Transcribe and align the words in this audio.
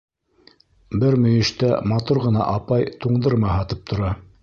Бер 1.03 1.17
мөйөштә 1.27 1.71
матур 1.93 2.23
ғына 2.27 2.49
апай 2.57 2.91
туңдырма 3.05 3.57
һатып 3.59 3.89
тора. 3.93 4.15